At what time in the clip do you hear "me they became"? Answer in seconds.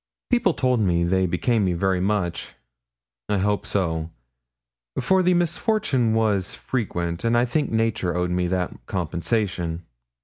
0.79-1.63